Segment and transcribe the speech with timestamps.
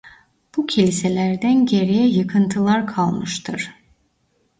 [0.57, 3.71] Bu kiliselerden geriye yıkıntılar kalmıştır.